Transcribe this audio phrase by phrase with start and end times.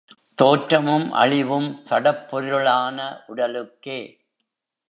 [0.35, 2.97] தோற்றமும் அழிவும் சடப்பொருளான
[3.27, 3.99] உடலுக்கே.